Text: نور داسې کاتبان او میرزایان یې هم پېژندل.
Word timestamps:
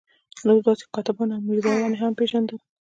نور 0.45 0.59
داسې 0.67 0.83
کاتبان 0.95 1.29
او 1.33 1.41
میرزایان 1.47 1.91
یې 1.93 1.99
هم 2.01 2.13
پېژندل. 2.19 2.57